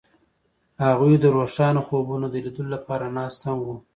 هغوی 0.85 1.13
د 1.19 1.25
روښانه 1.35 1.81
خوبونو 1.87 2.25
د 2.31 2.35
لیدلو 2.45 2.69
لپاره 2.75 3.05
ناست 3.17 3.41
هم 3.47 3.57
وو. 3.65 3.75